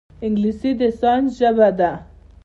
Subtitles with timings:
[0.25, 1.91] انګلیسي د ساینس ژبه ده